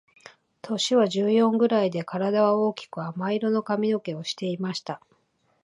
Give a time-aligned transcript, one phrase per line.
[0.63, 4.99] 年は十四ぐらいで、体は大きく亜麻色の髪の毛をしていました。